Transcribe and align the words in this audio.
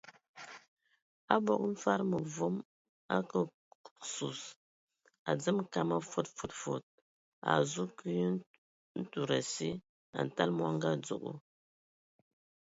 Abog 1.35 1.61
mfad 1.73 1.99
məvom 2.11 2.55
a 3.15 3.15
ake 3.17 3.41
sus, 4.13 4.41
a 5.29 5.31
dzemə 5.39 5.63
kam 5.73 5.89
a 5.95 5.97
fod 6.11 6.27
fod 6.37 6.51
fod, 6.61 6.83
a 6.91 6.95
a 7.47 7.51
azu 7.61 7.83
kwi 7.97 8.15
ntud 9.01 9.29
asi, 9.39 9.69
a 10.17 10.19
ntala 10.25 10.51
mɔngɔ 10.59 10.87
a 10.93 10.97
dzogo. 11.03 11.31